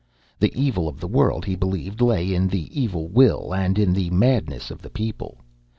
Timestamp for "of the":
0.87-1.07, 4.71-4.89